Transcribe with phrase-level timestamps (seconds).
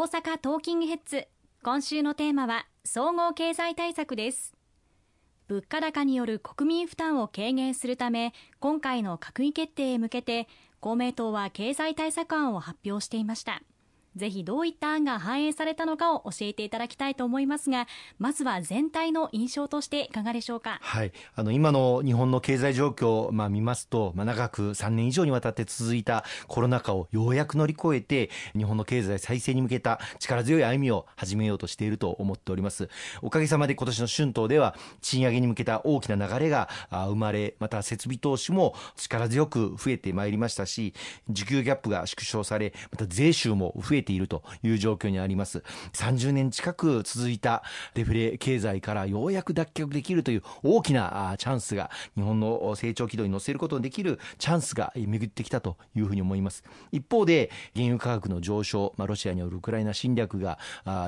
[0.00, 1.26] 大阪トーキングヘッズ。
[1.64, 4.54] 今週のテーマは総合経済対策です。
[5.48, 10.46] 物価高による国民負担を軽減するため今回の閣議決定へ向けて
[10.78, 13.60] 公明党は経済対策案を発表していました。
[14.16, 17.86] ぜひどういった案が反映されたのかを教えていただきたいと思いますが
[18.18, 32.88] まずは全体の印象としていかがでしょうか、はい、あの今の日本の経済状況を、まあ、見ますと、まあ、長く3年以上にわたって続いたコロナ禍をようやく乗り越えて日本の経済再生に向けた力強い歩みを始めようとしていると思っております。
[33.22, 40.94] おかげさまで今年の春闘では賃上げに向けた大きな流れが生まれまた設備投資も力強く増えてまいりましたし
[41.30, 45.62] 需給ギャップが縮小されまた税収も増えているという状況にあります。
[45.92, 47.62] 30年近く続いた
[47.94, 56.64] デフレ経済からようやく脱却できるという大きなチャンスが日本の成長軌道に乗せることのできるチャンスが巡ってきたというふうに思います。
[56.92, 60.58] 一方で原油価格の上昇、まあ、ロシアによるウクライナ侵略が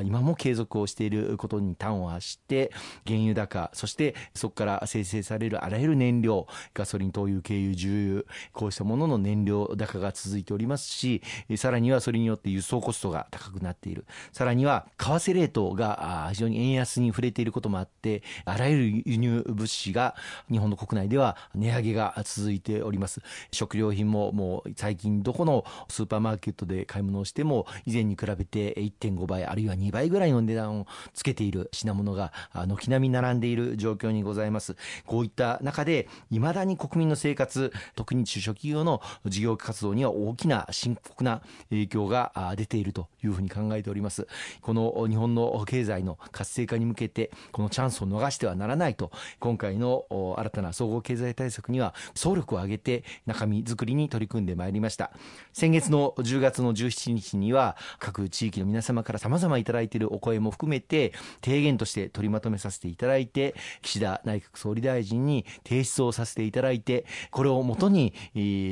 [0.04, 2.72] 今も継続をしていることに端を発して
[3.06, 11.22] 原油高そしてそこから生成されるあらゆる燃料ガソリン灯油軽油重油こうしたものの燃料高が続いておりますし
[11.56, 14.04] さらにはそれによって輸送コストが高くなっている。
[14.32, 20.14] さらには為替レートが非常に円安に触れていることもあってあらゆる輸入物資が
[20.50, 23.20] 日本の国内では値上げが続いております。
[23.52, 32.32] 食料品ももう最近どこのスーパーマーケットで買い物をしても以前に比べて1.5倍あるいは2倍ぐらいの値段をつけている品物が
[32.66, 34.76] 軒並み並んでいる状況にございます。
[35.06, 44.28] こういった中でいまだに国民の生活特に中小企業の事業活動には大きな深刻な影響が出てているというふうに考えております。
[44.62, 50.06] この日本の経済の活性化に向けてこのチャンスを逃してはならないと今回の
[50.38, 55.10] 新たな総合経済対策には総力を挙げて中身作りに取り組んでまいりました。
[55.52, 61.12] 先月の10月の17日には各地域の皆様から様々いただいているお声も含めて
[61.44, 68.14] 提言として取りまとめさせていただいて岸田内閣総理大臣に提出をさせていただいてこれをもとに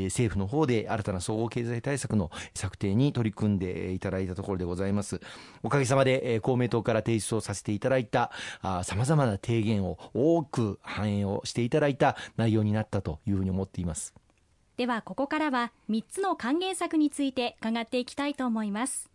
[0.07, 5.21] 政府の方で新たな総合経済対策の策定に取り組んでいただいたところでございます。
[5.63, 8.31] おかげさまで、え、公明党から提出をさせていただいた
[8.83, 14.15] さまざまな提言を多く反映をしていただいた内容になったというふうに思っています。
[14.77, 19.11] ではここからは3つの還元策について伺っていきたいと思います。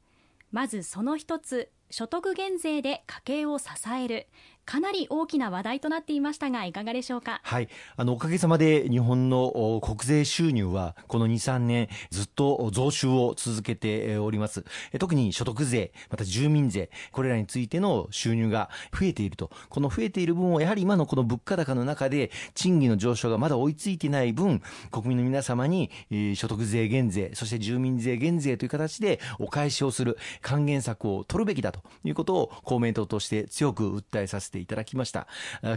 [0.51, 4.27] まずその1つ所得減税で家計を支える。
[4.65, 7.41] かなり大きな話題となっていましたがいかがでしょうか？
[7.43, 7.69] はい。
[7.95, 14.65] あのおかげさまで日本の国税収入はこの23年ずっと増収を続けております。
[14.99, 19.51] 特に所得税また住民税これらについての収入が増えていると。
[19.69, 25.89] この増えている分をやはり今のこの物価高の中で賃金の上昇がまだ追いついてない分国民の皆様に
[26.35, 35.27] 所得税減税そして住民税減税という形でお返しをする還元策を取るべきだということを公明党として強く訴えさせてていただきました。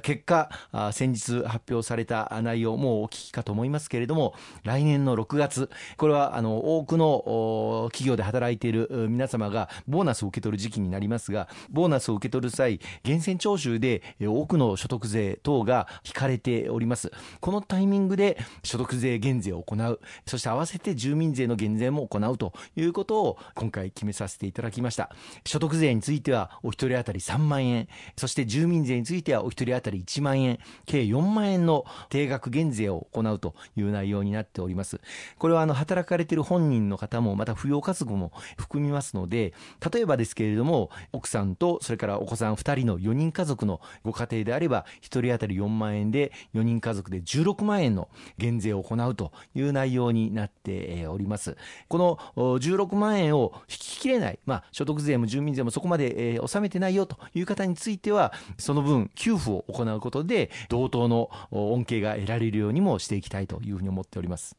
[0.02, 0.50] 結果
[0.92, 17.10] 先日発表された内容もうお聞きかと思いますけれども来年の6月これはあの多くの企業で働いている皆様がボーナスを受け取る時期になりますがボーナスを受け取る際源泉徴収で多くの所得税等が引かれております。
[17.40, 20.00] このタイミングで所得税減税を行う。
[20.26, 25.10] そして合わせて住民税の減税も行うということを今回決めさせていただきました。
[25.44, 27.88] 所得税についてはお一人当たり3万円。
[28.16, 35.00] そして住住民税についてはお一人当たり1万円計4万円の定額減税を行うという内容になっております。
[35.38, 39.54] これはあの働かれている本人の方もまた扶養家族も含みますので
[39.92, 51.56] 例えばですけれども奥さんとそれからお子さん2人の4人家族のご家庭であれば1人当たり4万円で4人家族で16万円の減税を行うという内容になっております。
[51.88, 64.56] この16万円を引ききれない、まあ、所得税も住民税もそこまで、納めてないよという方についてはその分給付を行うことで同等の恩恵が得られるようにもしていきたいというふうに思っております。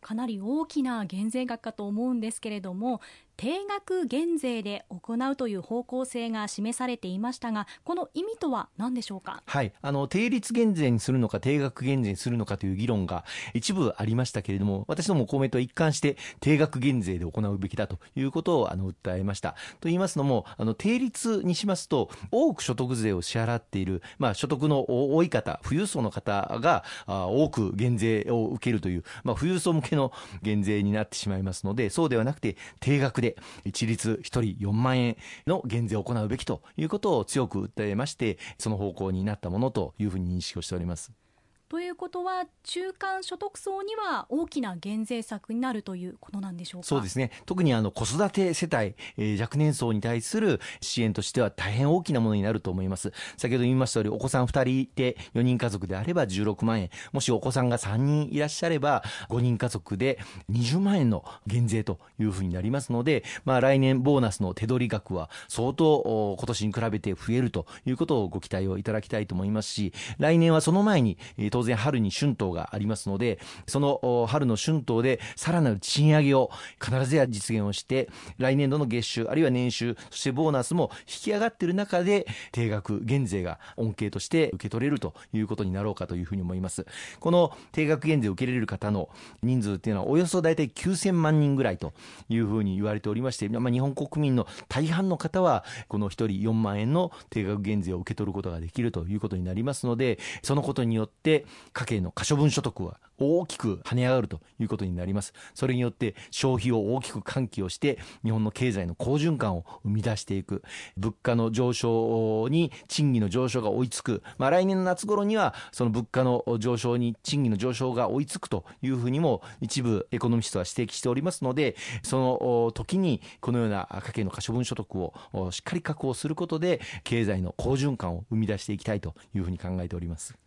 [0.00, 3.00] かなり大きな減税額かと思うんですけれども
[3.36, 9.42] 定額減税で行うという方向性が示されていましたがこの意味とは何でしょうか？
[9.46, 9.72] はい。
[9.82, 19.50] あの定率減税にするのか定額減税にするのかという議論が一部ありましたけれども私ども公明党は一貫して定額減税で行うべきだということをあの訴えました。
[19.80, 30.12] と言いますのもあの定率にしますと多く所得税を支払っている、まあ、所得の多い方富裕層の方があ多く減税を受けるという、まあ、富裕層向けの
[30.42, 35.16] 減税になってしまいますのでそうではなくて定額で一律1人4万円
[35.46, 41.23] の減税を行うべきということを強く訴えましてその方向になったものというふうに認識をしております。
[41.68, 46.86] ということは中間所得層には大きな減税策になるということなんでしょうか？
[46.86, 47.30] そうですね。
[47.46, 53.12] 特にあの子育て世帯、えー、若年層に対する支援としては大変大きなものになると思います。
[53.36, 56.90] 先ほど言いました通りお子さん2人いて4人家族であれば16万円。
[57.12, 60.18] もしお子さんが3人いらっしゃれば5人家族で
[60.50, 71.18] 20万円の減税というふうになりますので、まあ、来年ボーナスの手取り額は相当今年に比べて増えるということをご期待をいただきたいと思いますし来年はその前に
[71.54, 76.50] 当然春に春闘がありますのでその春の春闘でさらなる賃上げを
[76.82, 78.08] 必ずや実現をして
[78.38, 86.86] 来年度の月収あるいは年収そしてボーナスも引き上がっている中で定額減税が恩恵として受け取れるということになろうかというふうに思います。
[87.20, 89.08] この定額減税を受けられる方の
[89.44, 91.92] 人数っていうのはおよそ大体9000万人ぐらいと
[92.28, 105.32] いうふうに言われておりまして、まあ、日本国民の大半の方はこの1人4万円の定額減税を受け取ることができるということになりますのでそのことによって家計の可処分所得は大きく跳ね上がるということになります。
[105.54, 110.62] それによって消費を大きく喚起をして日本の経済の好循環を生み出していく。
[110.96, 125.12] 物価の上昇に賃金の上昇が追いつく、まあ、来年の夏頃にはその物価の上昇に賃金の上昇が追いつくというふうにも一部エコノミストは指摘しておりますのでその時にこのような家計の可処分所得を
[125.50, 130.43] しっかり確保することで経済の好循環を生み出していきたいというふうに考えております。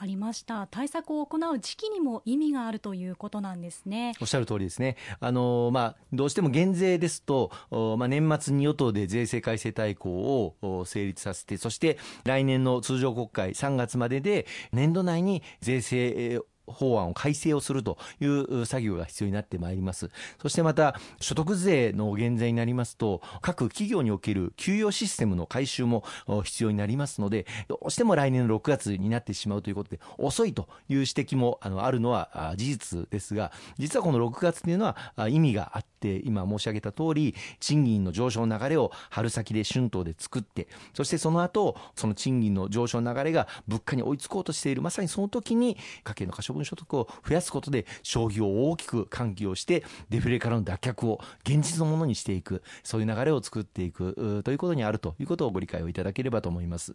[0.00, 0.66] かりました。
[0.66, 4.14] 対策を行う時期にも意味があるということなんですね。
[4.20, 4.96] おっしゃる通りですね。
[5.20, 7.50] あの、まあ、どうしても減税ですと、
[7.98, 20.10] まあ、年末に与党で税制改正大綱を成立させてそして来年の通常国会3月までで年度内に税制法案を改正をするという作業が必要になってまいります。
[20.40, 26.04] そしてまた、所得税の減税になりますと、各企業における給与システムの改修も
[26.44, 34.86] 必要になりますので、どうしても来年の6月になってしまうということで、遅いという指摘もあのあるのは事実ですが、実はこの6月というの
[35.16, 56.94] は意味があって、今申し上げた通り、賃金の上昇の流れを春先で春闘で作って、そしてその後、その賃金の上昇の流れが物価に追いつこうとしている、まさにその時に家計の可処分所得を増やすことで消費を大きく喚起をしてデフレからの脱却を現実のものにしていくそういう流れを作っていくということにあるということをご理解をいただければと思います。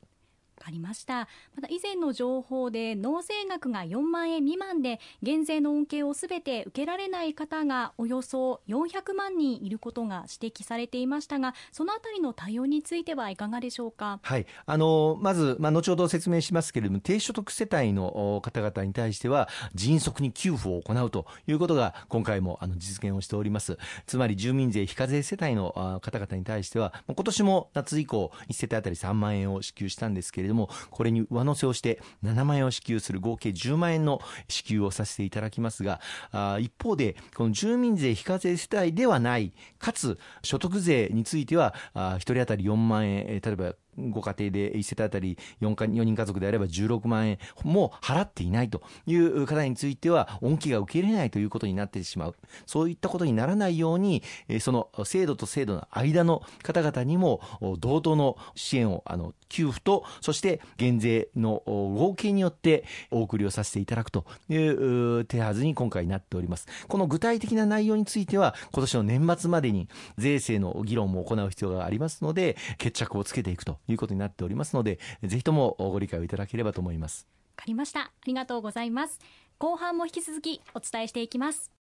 [0.65, 1.27] ありました。
[1.55, 14.45] また以前の情報で納税額が4万円未満で減税の恩恵をすべて受けられない方がおよそ400万人いることが指摘されていましたがそのあたりの対応についてはいかがでしょうか、はい。
[14.65, 23.77] あのまず、まあ、後ほど説明しますけれども低所得世帯の方々に対しては迅速に給付を行うということが今回もあの実現をしております。
[24.07, 35.99] つまり住民税非課税世帯の方々に対しては今年も夏以降1世帯当たり3万円を支給したんですけれどももこれに上乗せをして7万円を支給する合計10万円の支給をさせていただきますが
[36.31, 52.35] あ一方でこの住民税非課税世帯ではないかつ所得税についてはあ1人当たり4万円例えばご家庭で1世帯当たり 4, か4人家族であれば16万円も払っていないという方については恩恵が受け入れないということになってしまう。
[52.65, 54.23] そういったことにならないように
[54.59, 57.41] その制度と制度の間の方々にも
[57.79, 66.67] 同等の支援をあの給付とそして減税の合計によってお送りをさせていただくという手はずに今回なっております。
[66.87, 69.87] この具体的な内容については今年の年末までに
[70.17, 73.77] 税制の議論も行う必要がありますので決着をつけていくと。
[73.87, 77.27] いうことになっておりますのでぜひともご理解をいただければと思います。
[77.57, 78.01] わかりました。
[78.01, 79.19] ありがとうございます。
[79.57, 81.74] 後半も引き続きお伝えしていきます。